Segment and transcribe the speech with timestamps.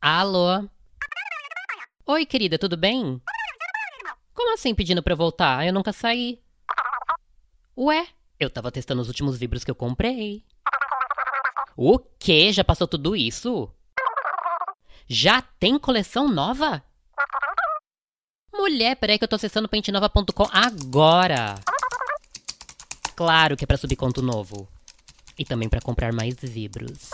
[0.00, 0.68] Alô?
[2.06, 3.20] Oi, querida, tudo bem?
[4.32, 5.66] Como assim pedindo pra eu voltar?
[5.66, 6.40] Eu nunca saí.
[7.76, 8.06] Ué,
[8.38, 10.44] eu tava testando os últimos vibros que eu comprei.
[11.76, 12.52] O quê?
[12.52, 13.68] Já passou tudo isso?
[15.08, 16.82] Já tem coleção nova?
[18.52, 21.56] Mulher, peraí que eu tô acessando pentenova.com agora.
[23.16, 24.68] Claro que é pra subir conto novo.
[25.36, 27.10] E também pra comprar mais vibros.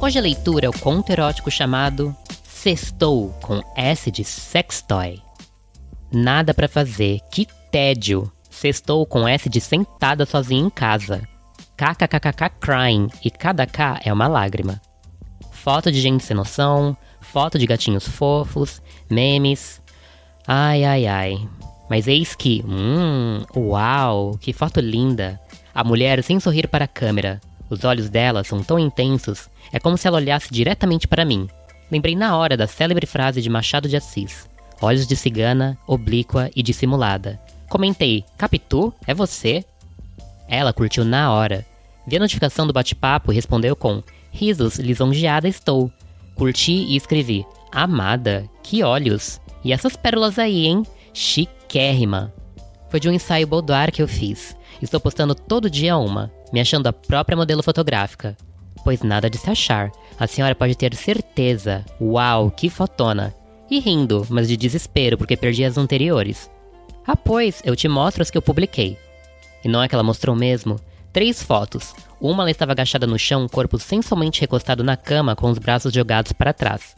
[0.00, 5.20] Hoje a leitura é o conto erótico chamado Sextou com S de sextoy.
[6.12, 8.30] Nada pra fazer, que tédio.
[8.48, 11.26] Sextou com S de sentada sozinha em casa.
[11.76, 14.80] KKKKK crying e cada K é uma lágrima.
[15.50, 19.82] Foto de gente sem noção, foto de gatinhos fofos, memes.
[20.46, 21.48] Ai ai ai.
[21.90, 25.40] Mas eis que, hum, uau, que foto linda.
[25.74, 27.40] A mulher sem sorrir para a câmera.
[27.70, 31.48] Os olhos dela são tão intensos, é como se ela olhasse diretamente para mim.
[31.90, 34.48] Lembrei na hora da célebre frase de Machado de Assis:
[34.80, 37.40] olhos de cigana, oblíqua e dissimulada.
[37.68, 39.64] Comentei: Capitu, é você?
[40.48, 41.64] Ela curtiu na hora.
[42.06, 45.90] Vi a notificação do bate-papo e respondeu com: Risos, lisonjeada estou.
[46.34, 49.40] Curti e escrevi: Amada, que olhos!
[49.64, 50.84] E essas pérolas aí, hein?
[51.12, 52.32] Chiquérrima.
[52.88, 54.56] Foi de um ensaio boudoir que eu fiz.
[54.80, 58.36] Estou postando todo dia uma, me achando a própria modelo fotográfica.
[58.84, 59.90] Pois nada de se achar.
[60.18, 61.84] A senhora pode ter certeza.
[62.00, 63.34] Uau, que fotona!
[63.70, 66.50] E rindo, mas de desespero porque perdi as anteriores.
[67.06, 68.96] Ah, pois, eu te mostro as que eu publiquei.
[69.64, 70.80] E não é que ela mostrou mesmo?
[71.12, 71.94] Três fotos.
[72.20, 75.92] Uma ela estava agachada no chão, o corpo sensualmente recostado na cama com os braços
[75.92, 76.94] jogados para trás.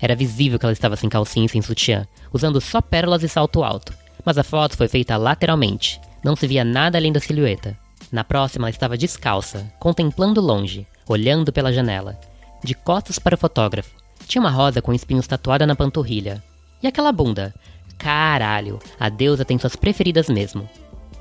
[0.00, 3.64] Era visível que ela estava sem calcinha e sem sutiã, usando só pérolas e salto
[3.64, 3.92] alto.
[4.24, 6.00] Mas a foto foi feita lateralmente.
[6.22, 7.76] Não se via nada além da silhueta.
[8.10, 12.18] Na próxima, ela estava descalça, contemplando longe, olhando pela janela.
[12.62, 13.94] De costas para o fotógrafo.
[14.26, 16.42] Tinha uma rosa com espinhos tatuada na panturrilha.
[16.82, 17.54] E aquela bunda?
[17.98, 20.68] Caralho, a deusa tem suas preferidas mesmo.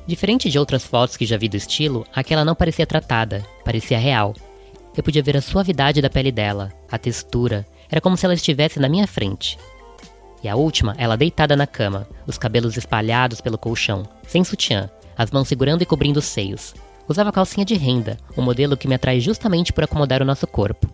[0.06, 4.34] Diferente de outras fotos que já vi do estilo, aquela não parecia tratada, parecia real.
[4.96, 8.80] Eu podia ver a suavidade da pele dela, a textura, era como se ela estivesse
[8.80, 9.58] na minha frente.
[10.44, 15.32] E a última, ela deitada na cama, os cabelos espalhados pelo colchão, sem sutiã, as
[15.32, 16.76] mãos segurando e cobrindo os seios.
[17.08, 20.90] Usava calcinha de renda, um modelo que me atrai justamente por acomodar o nosso corpo.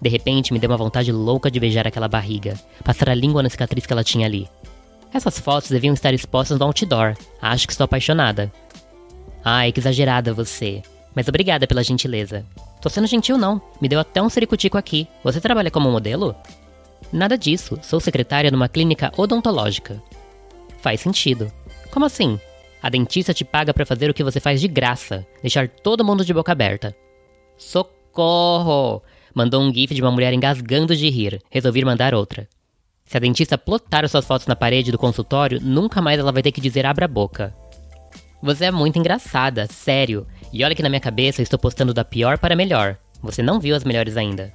[0.00, 2.54] De repente, me deu uma vontade louca de beijar aquela barriga,
[2.84, 4.48] passar a língua na cicatriz que ela tinha ali.
[5.12, 7.16] Essas fotos deviam estar expostas no outdoor.
[7.40, 8.52] Acho que estou apaixonada.
[9.44, 10.82] Ai, que exagerada você.
[11.14, 12.44] Mas obrigada pela gentileza.
[12.80, 13.60] Tô sendo gentil não.
[13.80, 15.08] Me deu até um sericutico aqui.
[15.24, 16.34] Você trabalha como modelo?
[17.12, 17.78] Nada disso.
[17.82, 20.02] Sou secretária numa clínica odontológica.
[20.82, 21.50] Faz sentido.
[21.90, 22.38] Como assim?
[22.86, 26.24] A dentista te paga para fazer o que você faz de graça, deixar todo mundo
[26.24, 26.96] de boca aberta.
[27.58, 29.02] Socorro!
[29.34, 31.42] Mandou um gif de uma mulher engasgando de rir.
[31.50, 32.48] Resolvi mandar outra.
[33.04, 36.52] Se a dentista plotar suas fotos na parede do consultório, nunca mais ela vai ter
[36.52, 37.52] que dizer abra a boca.
[38.40, 40.24] Você é muito engraçada, sério.
[40.52, 42.96] E olha que na minha cabeça eu estou postando da pior para melhor.
[43.20, 44.52] Você não viu as melhores ainda.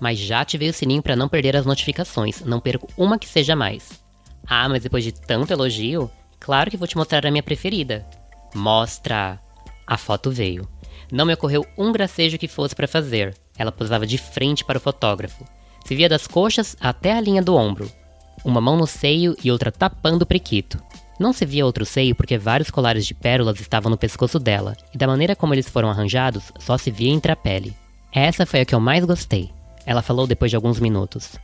[0.00, 3.54] Mas já ativei o sininho para não perder as notificações, não perco uma que seja
[3.54, 4.02] mais.
[4.44, 8.06] Ah, mas depois de tanto elogio, claro que vou te mostrar a minha preferida.
[8.54, 9.40] Mostra!
[9.86, 10.68] A foto veio.
[11.10, 13.34] Não me ocorreu um gracejo que fosse para fazer.
[13.56, 15.44] Ela posava de frente para o fotógrafo.
[15.84, 17.90] Se via das coxas até a linha do ombro.
[18.44, 20.82] Uma mão no seio e outra tapando o prequito.
[21.18, 24.98] Não se via outro seio porque vários colares de pérolas estavam no pescoço dela, e
[24.98, 27.74] da maneira como eles foram arranjados, só se via entre a pele.
[28.12, 29.50] Essa foi a que eu mais gostei.
[29.84, 31.36] Ela falou depois de alguns minutos.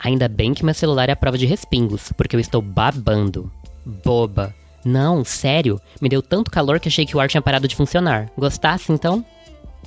[0.00, 3.52] Ainda bem que meu celular é a prova de respingos, porque eu estou babando.
[3.84, 4.54] Boba.
[4.84, 8.30] Não, sério, me deu tanto calor que achei que o ar tinha parado de funcionar.
[8.36, 9.24] Gostasse então?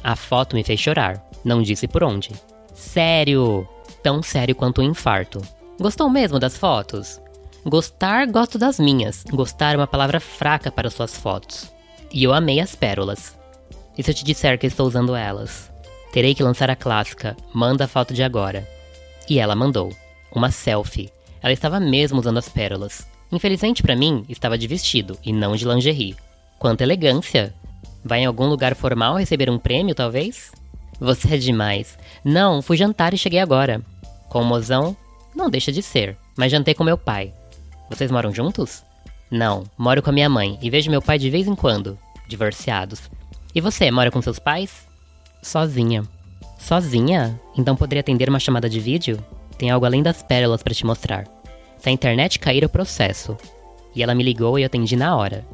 [0.03, 1.21] A foto me fez chorar.
[1.43, 2.31] Não disse por onde.
[2.73, 3.67] Sério!
[4.05, 5.41] tão sério quanto um infarto.
[5.79, 7.19] Gostou mesmo das fotos?
[7.65, 9.23] Gostar, gosto das minhas.
[9.31, 11.73] Gostar é uma palavra fraca para suas fotos.
[12.13, 13.35] E eu amei as pérolas.
[13.97, 15.71] E se eu te disser que estou usando elas?
[16.13, 18.67] Terei que lançar a clássica, manda a foto de agora.
[19.27, 19.91] E ela mandou.
[20.31, 21.11] Uma selfie.
[21.41, 23.07] Ela estava mesmo usando as pérolas.
[23.35, 26.15] Infelizmente para mim, estava de vestido e não de lingerie.
[26.57, 27.53] Quanta elegância!
[28.01, 30.53] Vai em algum lugar formal receber um prêmio, talvez?
[31.01, 31.97] Você é demais.
[32.23, 33.81] Não, fui jantar e cheguei agora.
[34.29, 34.95] Com o mozão?
[35.35, 37.33] Não deixa de ser, mas jantei com meu pai.
[37.89, 38.85] Vocês moram juntos?
[39.29, 41.99] Não, moro com a minha mãe e vejo meu pai de vez em quando,
[42.29, 43.11] divorciados.
[43.53, 44.87] E você, mora com seus pais?
[45.43, 46.05] Sozinha.
[46.57, 47.37] Sozinha?
[47.57, 49.21] Então poderia atender uma chamada de vídeo?
[49.57, 51.34] Tem algo além das pérolas para te mostrar.
[51.77, 53.37] Se a internet cair, eu processo.
[53.95, 55.45] E ela me ligou e eu atendi na hora.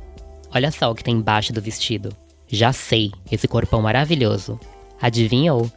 [0.54, 2.16] Olha só o que tem embaixo do vestido.
[2.48, 4.60] Já sei, esse corpão maravilhoso.
[5.02, 5.72] Adivinhou?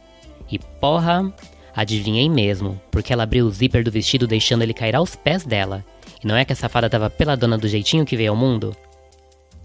[0.51, 1.33] E porra,
[1.75, 5.83] adivinhei mesmo, porque ela abriu o zíper do vestido deixando ele cair aos pés dela.
[6.23, 8.75] E não é que a safada tava peladona do jeitinho que veio ao mundo?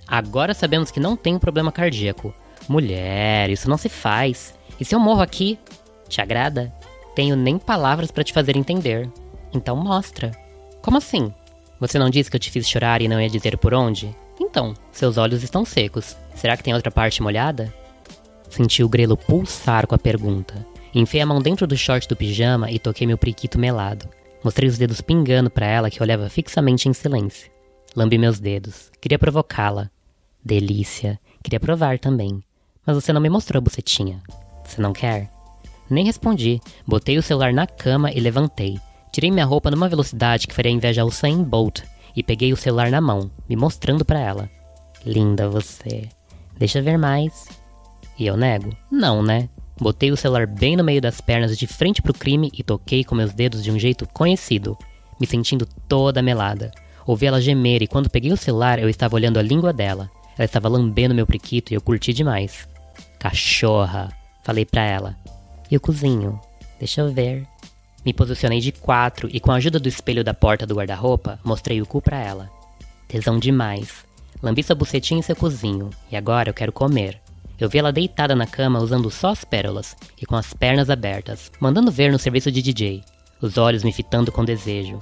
[0.07, 2.35] Agora sabemos que não tem problema cardíaco.
[2.69, 4.55] Mulher, isso não se faz.
[4.79, 5.59] E se eu morro aqui?
[6.09, 6.73] Te agrada?
[7.15, 9.09] Tenho nem palavras para te fazer entender.
[9.53, 10.31] Então mostra.
[10.83, 11.33] Como assim?
[11.79, 14.15] Você não disse que eu te fiz chorar e não ia dizer por onde?
[14.41, 16.17] Então, seus olhos estão secos.
[16.35, 17.73] Será que tem outra parte molhada?
[18.49, 20.67] Senti o grelo pulsar com a pergunta.
[20.95, 24.09] Enfiei a mão dentro do short do pijama e toquei meu priquito melado.
[24.43, 27.51] Mostrei os dedos pingando para ela que olhava fixamente em silêncio.
[27.95, 28.91] Lambi meus dedos.
[29.01, 29.91] Queria provocá-la.
[30.45, 31.21] Delícia.
[31.43, 32.43] Queria provar também.
[32.85, 34.23] Mas você não me mostrou a bucetinha.
[34.65, 35.31] Você não quer?
[35.89, 36.61] Nem respondi.
[36.87, 38.81] Botei o celular na cama e levantei.
[39.13, 41.83] Tirei minha roupa numa velocidade que faria inveja ao Usain Bolt
[42.15, 44.49] e peguei o celular na mão, me mostrando para ela.
[45.05, 46.09] Linda você.
[46.59, 47.47] Deixa ver mais.
[48.19, 48.77] E eu nego?
[48.91, 49.49] Não, né?
[49.81, 53.15] Botei o celular bem no meio das pernas de frente pro crime e toquei com
[53.15, 54.77] meus dedos de um jeito conhecido,
[55.19, 56.71] me sentindo toda melada.
[57.07, 60.11] Ouvi ela gemer e quando peguei o celular eu estava olhando a língua dela.
[60.37, 62.69] Ela estava lambendo meu priquito e eu curti demais.
[63.19, 64.11] Cachorra,
[64.45, 65.17] falei pra ela.
[65.71, 66.39] E o cozinho?
[66.79, 67.47] Deixa eu ver.
[68.05, 71.83] Me posicionei de quatro e, com a ajuda do espelho da porta do guarda-roupa, mostrei
[71.83, 72.51] o cu para ela.
[73.07, 74.05] Tesão demais.
[74.43, 77.21] Lambi sua bucetinha em seu cozinho, e agora eu quero comer.
[77.59, 81.53] Eu vi ela deitada na cama usando só as pérolas e com as pernas abertas,
[81.61, 83.03] mandando ver no serviço de DJ,
[83.43, 84.99] os olhos me fitando com desejo.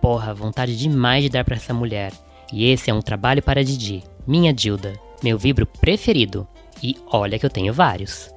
[0.00, 2.12] Porra, vontade demais de dar para essa mulher.
[2.52, 6.46] E esse é um trabalho para Didi, minha Dilda, meu vibro preferido.
[6.82, 8.30] E olha que eu tenho vários.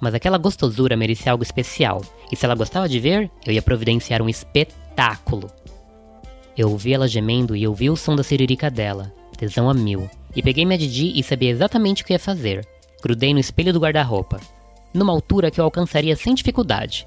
[0.00, 4.22] Mas aquela gostosura merecia algo especial, e se ela gostava de ver, eu ia providenciar
[4.22, 5.50] um espetáculo.
[6.56, 10.42] Eu ouvi ela gemendo e ouvi o som da siririca dela, tesão a mil, e
[10.42, 12.66] peguei minha Didi e sabia exatamente o que ia fazer.
[13.02, 14.40] Grudei no espelho do guarda-roupa,
[14.92, 17.06] numa altura que eu alcançaria sem dificuldade.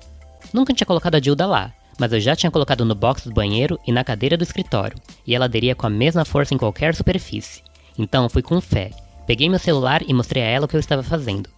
[0.54, 3.80] Nunca tinha colocado a Dilda lá, mas eu já tinha colocado no box do banheiro
[3.86, 4.98] e na cadeira do escritório,
[5.28, 7.62] e ela aderia com a mesma força em qualquer superfície.
[7.98, 8.92] Então fui com fé.
[9.28, 11.50] Peguei meu celular e mostrei a ela o que eu estava fazendo.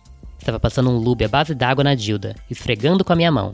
[0.43, 3.53] Estava passando um lube à base d'água na Dilda, esfregando com a minha mão.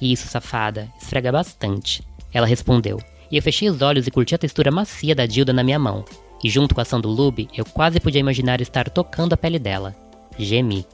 [0.00, 2.02] Isso, safada, esfrega bastante.
[2.32, 2.98] Ela respondeu,
[3.30, 6.02] e eu fechei os olhos e curti a textura macia da Dilda na minha mão.
[6.42, 9.58] E junto com a ação do lube, eu quase podia imaginar estar tocando a pele
[9.58, 9.94] dela.
[10.38, 10.86] Gemi.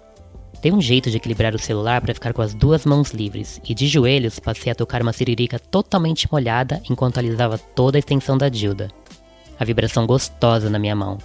[0.61, 3.73] Dei um jeito de equilibrar o celular para ficar com as duas mãos livres, e
[3.73, 8.49] de joelhos passei a tocar uma siririca totalmente molhada enquanto alisava toda a extensão da
[8.49, 8.91] Dilda.
[9.57, 11.19] A vibração gostosa na minha mão.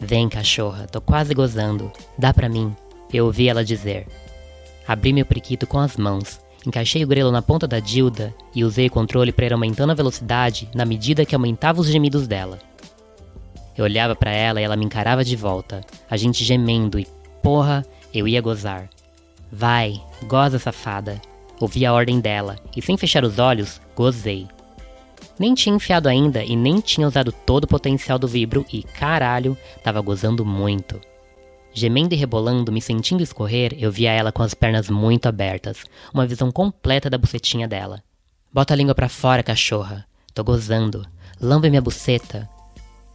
[0.00, 1.92] Vem, cachorra, tô quase gozando.
[2.18, 2.74] Dá pra mim.
[3.12, 4.06] Eu ouvi ela dizer.
[4.86, 8.86] Abri meu priquito com as mãos, encaixei o grelo na ponta da Dilda e usei
[8.86, 12.58] o controle para ir aumentando a velocidade na medida que aumentava os gemidos dela.
[13.76, 15.80] Eu olhava para ela e ela me encarava de volta,
[16.10, 17.06] a gente gemendo e,
[17.42, 18.88] porra, eu ia gozar.
[19.50, 21.20] Vai, goza safada.
[21.58, 24.48] Ouvi a ordem dela e, sem fechar os olhos, gozei.
[25.38, 29.56] Nem tinha enfiado ainda e nem tinha usado todo o potencial do vibro e, caralho,
[29.82, 31.00] tava gozando muito.
[31.72, 36.26] Gemendo e rebolando, me sentindo escorrer, eu via ela com as pernas muito abertas, uma
[36.26, 38.02] visão completa da bucetinha dela.
[38.52, 40.04] Bota a língua para fora, cachorra.
[40.34, 41.06] Tô gozando.
[41.40, 42.48] Lambe minha buceta.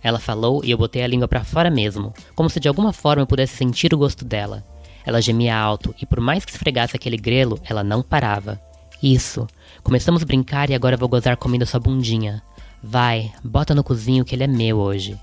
[0.01, 3.23] Ela falou e eu botei a língua para fora mesmo, como se de alguma forma
[3.23, 4.63] eu pudesse sentir o gosto dela.
[5.05, 8.59] Ela gemia alto e por mais que esfregasse aquele grelo, ela não parava.
[9.03, 9.45] Isso.
[9.83, 12.41] Começamos a brincar e agora vou gozar comendo sua bundinha.
[12.81, 15.19] Vai, bota no cozinho que ele é meu hoje.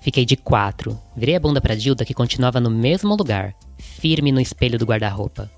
[0.00, 0.98] Fiquei de quatro.
[1.14, 5.50] Virei a bunda pra Dilda que continuava no mesmo lugar, firme no espelho do guarda-roupa.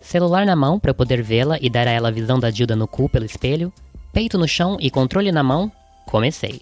[0.00, 2.76] Celular na mão para eu poder vê-la e dar a ela a visão da Dilda
[2.76, 3.72] no cu pelo espelho,
[4.12, 5.72] peito no chão e controle na mão,
[6.06, 6.60] comecei.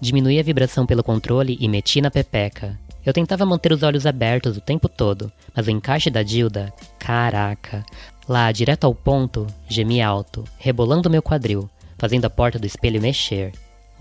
[0.00, 2.78] Diminui a vibração pelo controle e meti na pepeca.
[3.04, 7.84] Eu tentava manter os olhos abertos o tempo todo, mas o encaixe da Dilda, caraca.
[8.28, 11.68] Lá, direto ao ponto, gemi alto, rebolando meu quadril,
[11.98, 13.52] fazendo a porta do espelho mexer.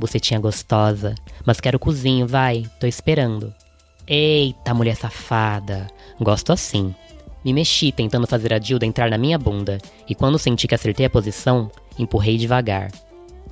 [0.02, 1.14] Bucetinha gostosa.
[1.46, 2.66] Mas quero cozinho, vai.
[2.80, 3.54] Tô esperando.
[4.08, 5.88] Eita, mulher safada.
[6.20, 6.94] Gosto assim.
[7.46, 9.78] Me mexi tentando fazer a Dilda entrar na minha bunda,
[10.10, 12.92] e quando senti que acertei a posição, empurrei devagar.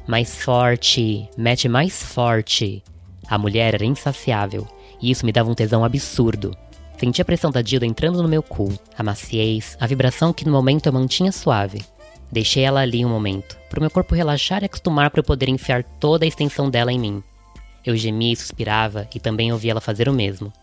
[0.08, 2.84] Mais forte, mete mais forte.
[3.28, 4.68] A mulher era insaciável,
[5.00, 6.56] e isso me dava um tesão absurdo.
[6.98, 10.52] Senti a pressão da Dilda entrando no meu cu, a maciez, a vibração que no
[10.52, 11.82] momento eu mantinha suave.
[12.32, 15.50] Deixei ela ali um momento, para o meu corpo relaxar e acostumar para eu poder
[15.50, 17.24] enfiar toda a extensão dela em mim.
[17.86, 20.54] Eu gemia e suspirava e também ouvi ela fazer o mesmo.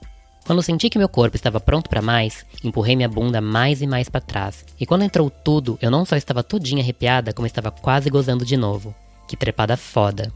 [0.46, 4.08] Quando senti que meu corpo estava pronto para mais, empurrei minha bunda mais e mais
[4.08, 4.64] para trás.
[4.78, 8.56] E quando entrou tudo, eu não só estava todinha arrepiada, como estava quase gozando de
[8.56, 8.94] novo.
[9.26, 10.32] Que trepada foda.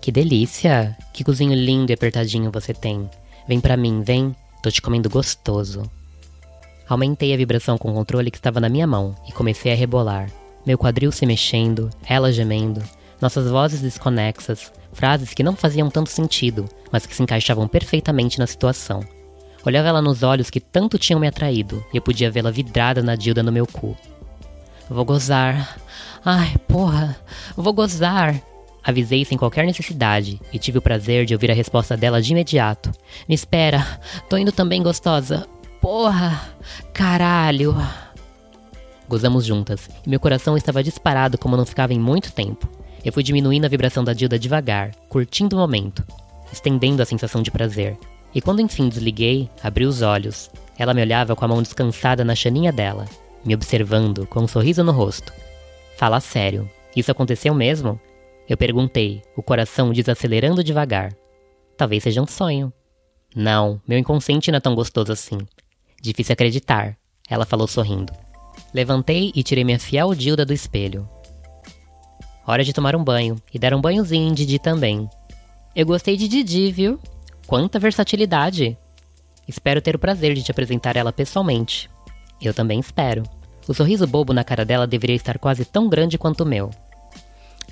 [0.00, 0.96] Que delícia!
[1.14, 3.08] Que cozinho lindo e apertadinho você tem.
[3.46, 4.34] Vem pra mim, vem.
[4.60, 5.88] tô te comendo gostoso.
[6.88, 10.28] Aumentei a vibração com o controle que estava na minha mão e comecei a rebolar.
[10.64, 12.82] Meu quadril se mexendo, ela gemendo,
[13.20, 18.46] nossas vozes desconexas, frases que não faziam tanto sentido, mas que se encaixavam perfeitamente na
[18.46, 19.00] situação.
[19.64, 23.14] Olhava ela nos olhos que tanto tinham me atraído e eu podia vê-la vidrada na
[23.14, 23.96] dilda no meu cu.
[24.90, 25.78] Vou gozar.
[26.24, 27.16] Ai, porra,
[27.56, 28.40] vou gozar.
[28.84, 32.90] Avisei sem qualquer necessidade e tive o prazer de ouvir a resposta dela de imediato.
[33.28, 35.46] Me espera, tô indo também gostosa.
[35.80, 36.40] Porra,
[36.92, 37.76] caralho.
[39.12, 42.66] Gozamos juntas e meu coração estava disparado como não ficava em muito tempo.
[43.04, 46.02] Eu fui diminuindo a vibração da Dilda devagar, curtindo o momento,
[46.50, 47.98] estendendo a sensação de prazer.
[48.34, 50.50] E quando enfim desliguei, abri os olhos.
[50.78, 53.04] Ela me olhava com a mão descansada na chaninha dela,
[53.44, 55.30] me observando com um sorriso no rosto.
[55.98, 56.66] Fala sério,
[56.96, 58.00] isso aconteceu mesmo?
[58.48, 61.12] Eu perguntei, o coração desacelerando devagar.
[61.76, 62.72] Talvez seja um sonho.
[63.36, 65.36] Não, meu inconsciente não é tão gostoso assim.
[66.00, 66.96] Difícil acreditar,
[67.28, 68.10] ela falou sorrindo.
[68.72, 71.08] Levantei e tirei minha fiel Dilda do espelho.
[72.46, 75.08] Hora de tomar um banho, e dar um banhozinho em Didi também.
[75.76, 76.98] Eu gostei de Didi, viu?
[77.46, 78.76] Quanta versatilidade!
[79.46, 81.90] Espero ter o prazer de te apresentar ela pessoalmente.
[82.40, 83.22] Eu também espero.
[83.68, 86.70] O sorriso bobo na cara dela deveria estar quase tão grande quanto o meu.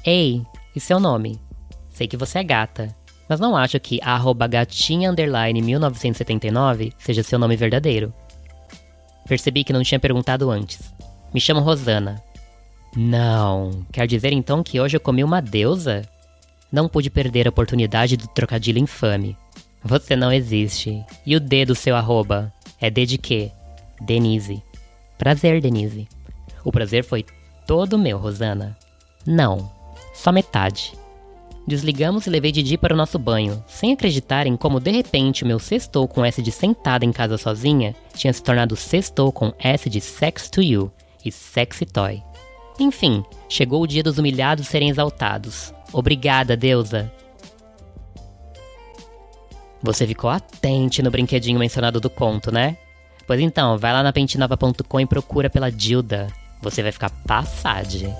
[0.04, 0.42] Ei,
[0.74, 1.40] e seu nome?
[1.88, 2.94] Sei que você é gata,
[3.28, 4.00] mas não acho que
[4.48, 8.12] gatinha underline 1979 seja seu nome verdadeiro.
[9.30, 10.92] Percebi que não tinha perguntado antes.
[11.32, 12.20] Me chamo Rosana.
[12.96, 16.02] Não, quer dizer então que hoje eu comi uma deusa?
[16.72, 19.36] Não pude perder a oportunidade do trocadilho infame.
[19.84, 21.04] Você não existe.
[21.24, 22.52] E o D do seu arroba?
[22.80, 23.52] É D de quê?
[24.00, 24.60] Denise.
[25.16, 26.08] Prazer, Denise.
[26.64, 27.24] O prazer foi
[27.68, 28.76] todo meu, Rosana.
[29.24, 29.70] Não,
[30.12, 30.92] só metade.
[31.70, 35.60] Desligamos e levei Didi para o nosso banho, sem acreditar em como de repente meu
[35.60, 40.00] sextou com S de sentada em casa sozinha tinha se tornado sextou com S de
[40.00, 40.90] sex to you
[41.24, 42.24] e sexy toy.
[42.80, 45.72] Enfim, chegou o dia dos humilhados serem exaltados.
[45.92, 47.12] Obrigada, deusa!
[49.80, 52.76] Você ficou atente no brinquedinho mencionado do conto, né?
[53.28, 56.26] Pois então, vai lá na pentinova.com e procura pela Dilda.
[56.60, 58.12] Você vai ficar passade.